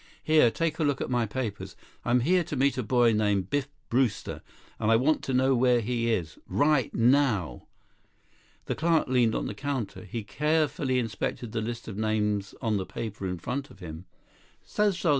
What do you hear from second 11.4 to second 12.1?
the list of